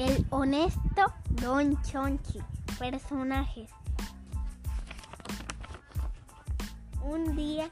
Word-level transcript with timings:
El 0.00 0.26
honesto 0.30 1.12
Don 1.28 1.78
Chonchi. 1.82 2.40
Personajes. 2.78 3.68
Un 7.02 7.36
día 7.36 7.68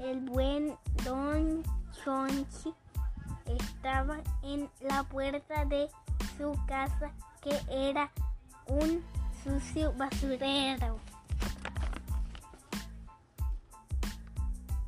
el 0.00 0.18
buen 0.28 0.76
Don 1.04 1.62
Chonchi 2.02 2.74
estaba 3.46 4.16
en 4.42 4.68
la 4.80 5.04
puerta 5.04 5.64
de 5.66 5.88
su 6.36 6.58
casa 6.66 7.12
que 7.42 7.56
era 7.70 8.10
un 8.66 9.00
sucio 9.44 9.92
basurero. 9.92 10.98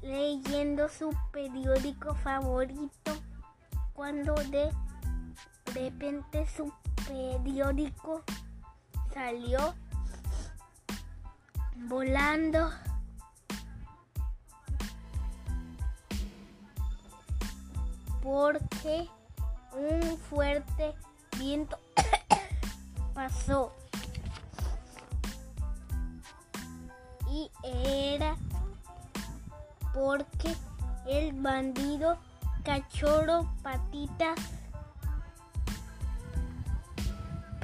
Leyendo 0.02 0.88
su 0.88 1.14
periódico 1.30 2.16
favorito 2.16 3.12
cuando 3.94 4.34
de 4.34 4.72
repente 5.74 6.46
su 6.46 6.72
periódico 7.06 8.22
salió 9.12 9.74
volando. 11.88 12.70
Porque 18.22 19.08
un 19.72 20.18
fuerte 20.18 20.94
viento 21.38 21.78
pasó. 23.14 23.72
Y 27.30 27.50
era 27.64 28.36
porque 29.94 30.54
el 31.06 31.32
bandido 31.32 32.18
cachorro 32.64 33.48
patitas 33.62 34.38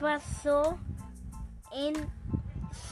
pasó 0.00 0.78
en 1.72 1.94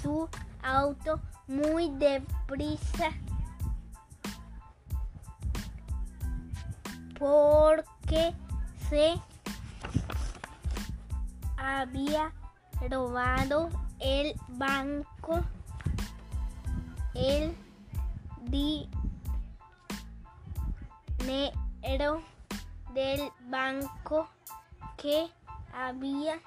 su 0.03 0.29
auto 0.63 1.21
muy 1.47 1.91
deprisa 1.91 3.11
porque 7.19 8.35
se 8.89 9.15
había 11.57 12.33
robado 12.91 13.69
el 14.01 14.35
banco, 14.49 15.41
el 17.15 17.57
dinero 18.43 19.03
del 22.93 23.31
banco 23.49 24.29
que 24.97 25.31
había 25.73 26.41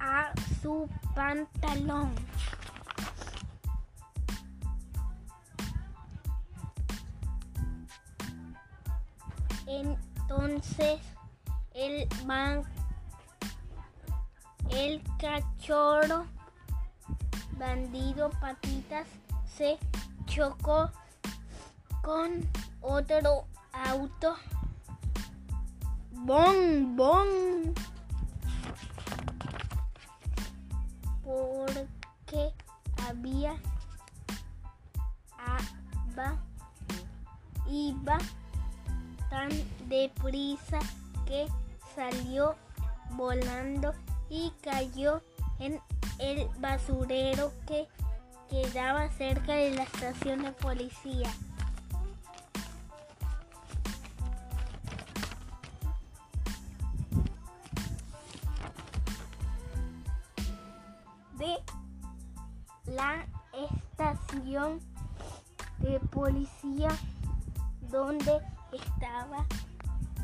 a 0.00 0.32
su 0.62 0.88
pantalón. 1.14 2.14
Entonces 9.66 11.00
el 11.74 12.08
man, 12.24 12.62
el 14.70 15.02
cachorro 15.18 16.26
bandido 17.58 18.30
patitas 18.40 19.06
se 19.46 19.78
chocó 20.26 20.90
con 22.02 22.48
otro 22.80 23.46
auto. 23.72 24.36
Bon, 26.12 26.96
bon. 26.96 27.74
Porque 31.28 32.54
había 33.06 33.54
aba, 35.36 36.38
iba 37.68 38.16
tan 39.28 39.50
deprisa 39.90 40.78
que 41.26 41.46
salió 41.94 42.54
volando 43.10 43.92
y 44.30 44.54
cayó 44.62 45.20
en 45.58 45.78
el 46.18 46.48
basurero 46.60 47.52
que 47.66 47.86
quedaba 48.48 49.10
cerca 49.10 49.52
de 49.52 49.72
la 49.72 49.82
estación 49.82 50.44
de 50.44 50.52
policía. 50.52 51.30
Estación 64.48 64.80
de 65.78 66.00
policía 66.00 66.88
donde 67.90 68.40
estaba 68.72 69.44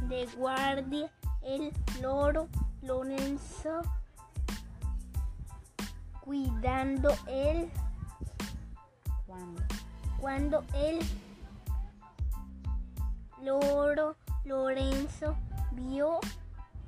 de 0.08 0.26
guardia 0.36 1.10
el 1.42 1.72
loro 2.00 2.48
Lorenzo 2.82 3.82
cuidando 6.22 7.10
él 7.26 7.70
cuando 10.20 10.64
el 10.74 11.00
loro 13.42 14.16
Lorenzo 14.44 15.36
vio 15.72 16.18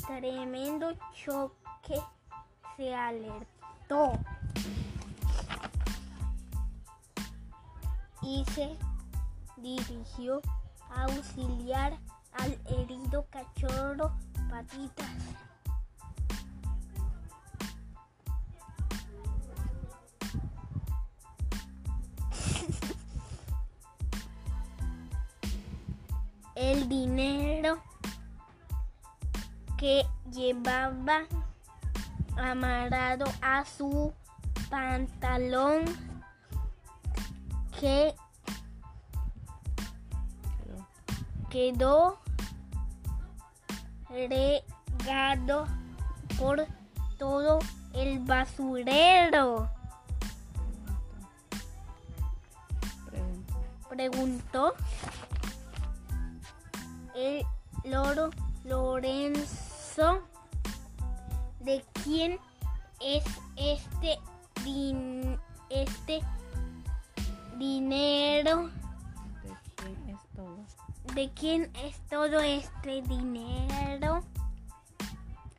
tremendo 0.06 0.94
choque 1.12 2.00
se 2.76 2.94
alertó 2.94 4.18
y 8.26 8.44
se 8.46 8.76
dirigió 9.56 10.42
a 10.90 11.04
auxiliar 11.04 11.96
al 12.32 12.58
herido 12.66 13.24
cachorro 13.30 14.12
patitas. 14.50 15.06
El 26.56 26.88
dinero 26.88 27.80
que 29.78 30.04
llevaba 30.32 31.26
amarrado 32.36 33.26
a 33.40 33.64
su 33.64 34.12
pantalón 34.68 35.84
que 37.80 38.14
Quedó. 41.50 42.18
regado 44.10 45.66
por 46.38 46.66
todo 47.18 47.58
el 47.94 48.18
basurero. 48.20 49.70
Preguntó 53.88 54.74
el 57.14 57.46
loro 57.84 58.30
Lorenzo 58.64 60.22
de 61.60 61.82
quién 62.04 62.38
es 63.00 63.24
este 63.56 64.18
este 65.70 66.20
¿De 71.16 71.30
quién 71.30 71.72
es 71.82 71.98
todo 72.10 72.40
este 72.40 73.00
dinero? 73.00 74.22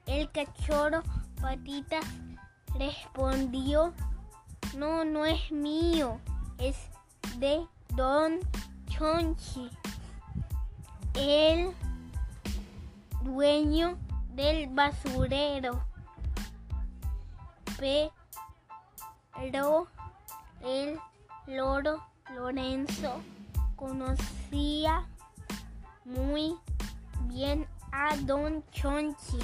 El 0.05 0.29
cachorro 0.29 1.01
patitas 1.41 2.05
respondió, 2.77 3.91
no, 4.75 5.03
no 5.03 5.25
es 5.25 5.51
mío, 5.51 6.19
es 6.59 6.77
de 7.39 7.65
Don 7.95 8.37
Chonchi, 8.87 9.71
el 11.15 11.73
dueño 13.23 13.97
del 14.35 14.67
basurero. 14.67 15.83
Pero 17.79 19.87
el 20.63 20.99
loro 21.47 22.03
Lorenzo 22.35 23.23
conocía 23.75 25.07
muy 26.07 26.55
bien 27.25 27.67
a 27.91 28.15
Don 28.17 28.63
Chonchi, 28.71 29.39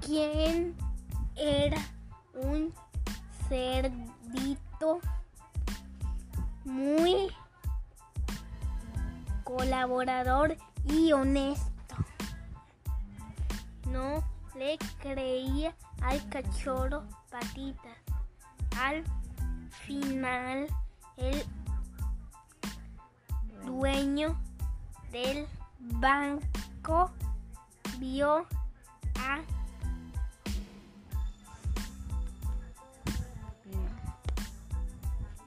quien 0.00 0.76
era 1.36 1.78
un 2.34 2.72
cerdito 3.48 5.00
muy 6.64 7.32
colaborador 9.42 10.56
y 10.86 11.12
honesto. 11.12 11.96
No 13.88 14.22
le 14.56 14.78
creía 15.00 15.74
al 16.02 16.26
cachorro 16.28 17.04
patitas. 17.30 17.98
Al 18.80 19.02
final, 19.86 20.68
el 21.16 21.44
dueño 23.64 24.38
del 25.10 25.46
banco 25.78 27.10
vio 27.98 28.46
a 29.18 29.40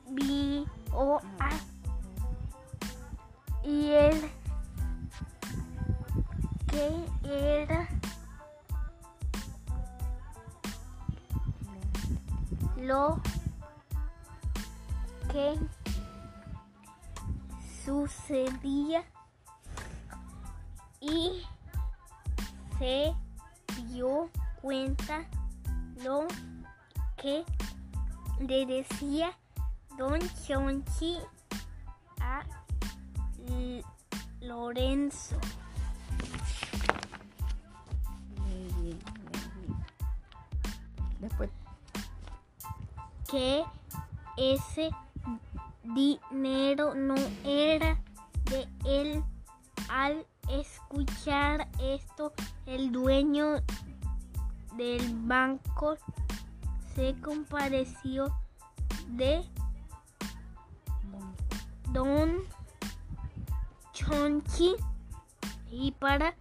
vio 0.10 1.22
a 1.40 1.50
y 3.64 3.92
él 3.92 4.30
que 6.68 7.06
era 7.24 7.88
lo 12.78 13.22
que 15.32 15.58
sucedía 17.94 19.04
y 21.00 21.46
se 22.80 23.14
dio 23.88 24.32
cuenta 24.64 25.26
lo 26.04 26.26
que 27.18 27.46
le 28.40 28.66
decía 28.66 29.38
Don 29.96 30.20
Chonchi 30.48 31.20
a 32.20 32.42
L- 33.48 33.84
Lorenzo. 34.42 35.38
Después, 41.20 41.52
que 43.30 43.64
ese 44.36 44.90
dinero 45.94 46.94
no 46.96 47.16
era 47.44 48.02
de 48.46 48.68
él. 48.86 49.24
Al 49.90 50.26
escuchar 50.50 51.68
esto, 51.80 52.34
el 52.66 52.92
dueño 52.92 53.62
del 54.78 55.16
banco 55.26 55.96
se 56.96 57.16
compareció 57.22 58.34
de 59.10 59.44
don, 61.92 62.42
Chonchi 63.94 64.76
y 65.70 65.92
para 65.92 66.36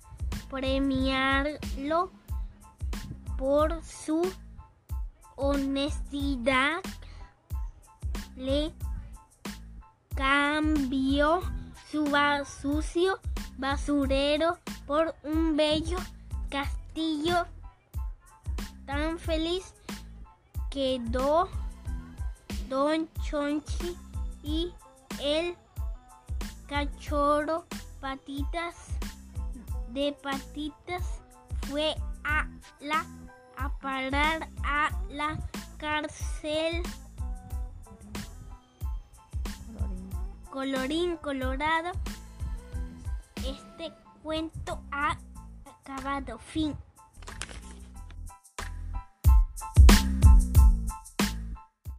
premiarlo 0.51 2.11
por 3.37 3.83
su 3.83 4.23
honestidad 5.37 6.81
le 8.37 8.73
cambió 10.63 11.43
su 11.91 12.07
sucio 12.61 13.19
basurero 13.59 14.59
por 14.87 15.13
un 15.25 15.57
bello 15.57 15.99
castillo 16.51 17.47
tan 18.87 19.19
feliz 19.19 19.75
quedó 20.71 21.49
Don 22.69 23.09
Chonchi 23.25 23.97
y 24.45 24.73
el 25.21 25.57
cachorro 26.69 27.67
patitas 28.01 28.77
de 29.89 30.17
patitas 30.23 31.21
fue 31.69 31.97
a 32.23 32.47
la 32.81 33.05
a 33.57 33.69
parar 33.81 34.49
a 34.65 34.91
la 35.11 35.39
cárcel 35.79 36.83
colorín 40.53 41.17
colorado. 41.17 41.93
Este 43.37 43.91
cuento 44.23 44.83
ha 44.93 45.19
acabado. 45.65 46.39
Fin 46.39 46.77